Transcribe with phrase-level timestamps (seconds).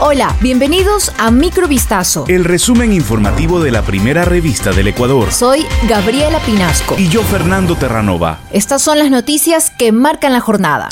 [0.00, 2.24] Hola, bienvenidos a Microvistazo.
[2.26, 5.30] El resumen informativo de la primera revista del Ecuador.
[5.30, 6.96] Soy Gabriela Pinasco.
[6.98, 8.40] Y yo, Fernando Terranova.
[8.50, 10.88] Estas son las noticias que marcan la jornada.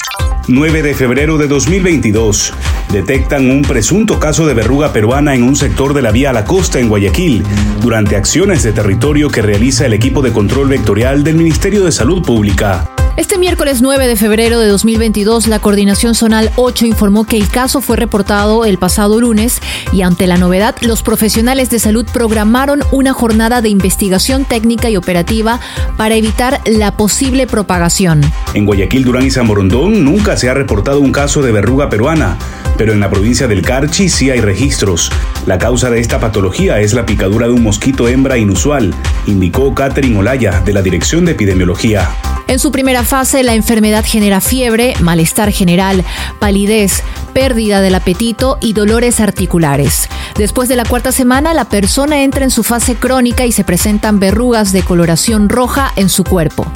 [0.47, 2.55] 9 de febrero de 2022.
[2.93, 6.45] Detectan un presunto caso de verruga peruana en un sector de la vía a la
[6.45, 7.43] costa en Guayaquil,
[7.81, 12.23] durante acciones de territorio que realiza el equipo de control vectorial del Ministerio de Salud
[12.23, 12.92] Pública.
[13.15, 17.83] Este miércoles 9 de febrero de 2022, la Coordinación Zonal 8 informó que el caso
[17.83, 19.61] fue reportado el pasado lunes
[19.93, 24.97] y ante la novedad, los profesionales de salud programaron una jornada de investigación técnica y
[24.97, 25.61] operativa
[25.99, 28.23] para evitar la posible propagación.
[28.55, 32.39] En Guayaquil, Durán y San Borondón nunca se ha reportado un caso de verruga peruana,
[32.79, 35.13] pero en la provincia del Carchi sí hay registros.
[35.45, 38.95] La causa de esta patología es la picadura de un mosquito hembra inusual,
[39.27, 42.09] indicó Catherine Olaya de la Dirección de Epidemiología.
[42.53, 46.05] En su primera fase, la enfermedad genera fiebre, malestar general,
[46.39, 47.03] palidez,
[47.33, 50.07] pérdida del apetito y dolores articulares.
[50.37, 54.21] Después de la cuarta semana, la persona entra en su fase crónica y se presentan
[54.21, 56.71] verrugas de coloración roja en su cuerpo.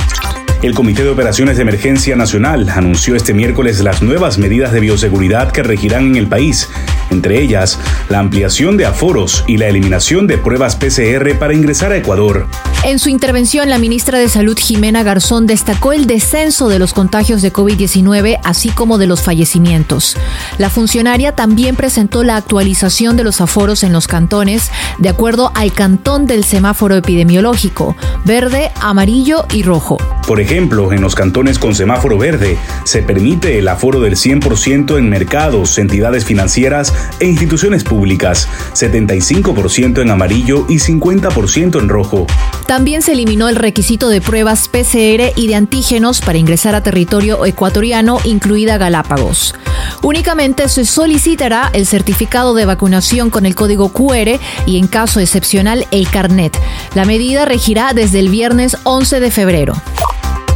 [0.63, 5.53] El Comité de Operaciones de Emergencia Nacional anunció este miércoles las nuevas medidas de bioseguridad
[5.53, 6.71] que regirán en el país,
[7.11, 11.97] entre ellas la ampliación de aforos y la eliminación de pruebas PCR para ingresar a
[11.97, 12.47] Ecuador.
[12.85, 17.43] En su intervención, la ministra de Salud Jimena Garzón destacó el descenso de los contagios
[17.43, 20.17] de COVID-19, así como de los fallecimientos.
[20.59, 25.73] La funcionaria también presentó la actualización de los aforos en los cantones, de acuerdo al
[25.73, 29.99] cantón del semáforo epidemiológico, verde, amarillo y rojo.
[30.27, 35.09] Por ejemplo, en los cantones con semáforo verde se permite el aforo del 100% en
[35.09, 42.27] mercados, entidades financieras e instituciones públicas, 75% en amarillo y 50% en rojo.
[42.67, 47.45] También se eliminó el requisito de pruebas PCR y de antígenos para ingresar a territorio
[47.45, 49.55] ecuatoriano, incluida Galápagos.
[50.03, 55.87] Únicamente se solicitará el certificado de vacunación con el código QR y en caso excepcional
[55.91, 56.59] el carnet.
[56.95, 59.75] La medida regirá desde el viernes 11 de febrero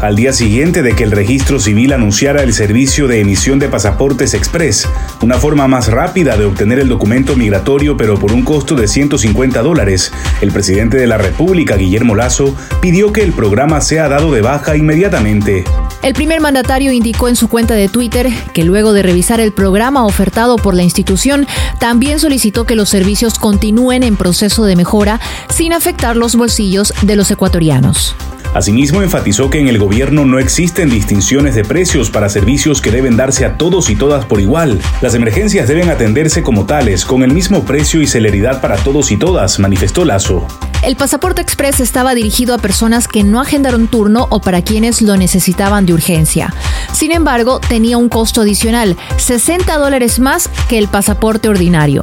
[0.00, 4.34] al día siguiente de que el registro civil anunciara el servicio de emisión de pasaportes
[4.34, 4.88] express,
[5.22, 9.60] una forma más rápida de obtener el documento migratorio pero por un costo de 150
[9.62, 10.12] dólares.
[10.40, 14.76] El presidente de la República, Guillermo Lazo, pidió que el programa sea dado de baja
[14.76, 15.64] inmediatamente.
[16.02, 20.06] El primer mandatario indicó en su cuenta de Twitter que luego de revisar el programa
[20.06, 21.46] ofertado por la institución,
[21.78, 27.16] también solicitó que los servicios continúen en proceso de mejora sin afectar los bolsillos de
[27.16, 28.16] los ecuatorianos.
[28.54, 33.16] Asimismo, enfatizó que en el gobierno no existen distinciones de precios para servicios que deben
[33.16, 34.80] darse a todos y todas por igual.
[35.00, 39.16] Las emergencias deben atenderse como tales, con el mismo precio y celeridad para todos y
[39.16, 40.46] todas, manifestó Lazo.
[40.82, 45.16] El pasaporte express estaba dirigido a personas que no agendaron turno o para quienes lo
[45.16, 46.54] necesitaban de urgencia.
[46.92, 52.02] Sin embargo, tenía un costo adicional, 60 dólares más que el pasaporte ordinario.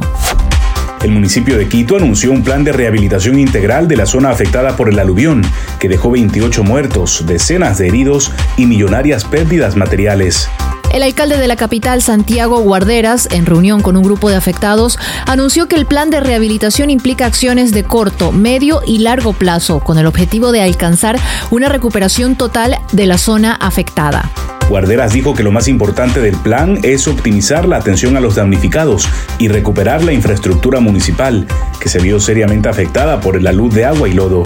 [1.03, 4.89] El municipio de Quito anunció un plan de rehabilitación integral de la zona afectada por
[4.89, 5.43] el aluvión,
[5.79, 10.49] que dejó 28 muertos, decenas de heridos y millonarias pérdidas materiales.
[10.91, 14.97] El alcalde de la capital, Santiago Guarderas, en reunión con un grupo de afectados,
[15.27, 19.99] anunció que el plan de rehabilitación implica acciones de corto, medio y largo plazo, con
[19.99, 21.19] el objetivo de alcanzar
[21.51, 24.31] una recuperación total de la zona afectada.
[24.69, 29.07] Guarderas dijo que lo más importante del plan es optimizar la atención a los damnificados
[29.39, 31.47] y recuperar la infraestructura municipal,
[31.79, 34.43] que se vio seriamente afectada por la luz de agua y lodo.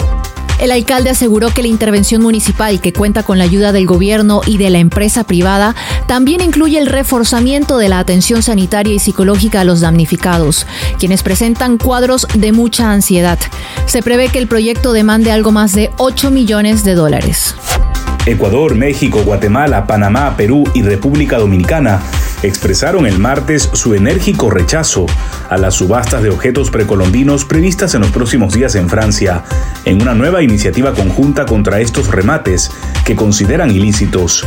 [0.60, 4.58] El alcalde aseguró que la intervención municipal, que cuenta con la ayuda del gobierno y
[4.58, 5.74] de la empresa privada,
[6.06, 10.68] también incluye el reforzamiento de la atención sanitaria y psicológica a los damnificados,
[11.00, 13.40] quienes presentan cuadros de mucha ansiedad.
[13.86, 17.56] Se prevé que el proyecto demande algo más de 8 millones de dólares.
[18.26, 22.00] Ecuador, México, Guatemala, Panamá, Perú y República Dominicana
[22.42, 25.06] expresaron el martes su enérgico rechazo
[25.48, 29.44] a las subastas de objetos precolombinos previstas en los próximos días en Francia,
[29.84, 32.70] en una nueva iniciativa conjunta contra estos remates
[33.04, 34.46] que consideran ilícitos.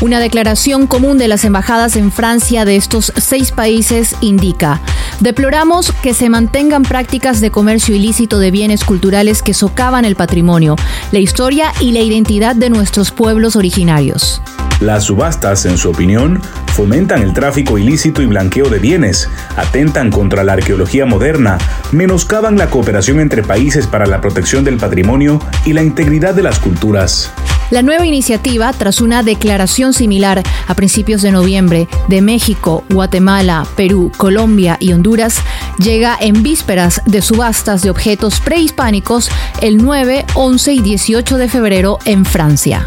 [0.00, 4.80] Una declaración común de las embajadas en Francia de estos seis países indica,
[5.20, 10.76] deploramos que se mantengan prácticas de comercio ilícito de bienes culturales que socavan el patrimonio,
[11.12, 14.42] la historia y la identidad de nuestros pueblos originarios.
[14.80, 16.42] Las subastas, en su opinión,
[16.74, 21.56] fomentan el tráfico ilícito y blanqueo de bienes, atentan contra la arqueología moderna,
[21.92, 26.58] menoscaban la cooperación entre países para la protección del patrimonio y la integridad de las
[26.58, 27.32] culturas.
[27.70, 34.12] La nueva iniciativa, tras una declaración similar a principios de noviembre de México, Guatemala, Perú,
[34.16, 35.38] Colombia y Honduras,
[35.78, 39.30] llega en vísperas de subastas de objetos prehispánicos
[39.62, 42.86] el 9, 11 y 18 de febrero en Francia.